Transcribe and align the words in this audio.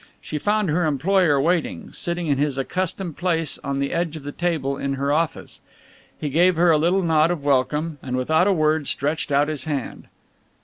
She 0.19 0.39
found 0.39 0.67
her 0.71 0.87
employer 0.87 1.39
waiting, 1.39 1.91
sitting 1.91 2.25
in 2.25 2.39
his 2.39 2.57
accustomed 2.57 3.17
place 3.17 3.59
on 3.63 3.77
the 3.77 3.93
edge 3.93 4.15
of 4.15 4.23
the 4.23 4.31
table 4.31 4.75
in 4.75 4.93
her 4.95 5.11
office. 5.13 5.61
He 6.19 6.29
gave 6.31 6.55
her 6.55 6.71
a 6.71 6.77
little 6.79 7.03
nod 7.03 7.29
of 7.29 7.43
welcome, 7.43 7.99
and 8.01 8.17
without 8.17 8.47
a 8.47 8.51
word 8.51 8.87
stretched 8.87 9.31
out 9.31 9.47
his 9.47 9.65
hand. 9.65 10.07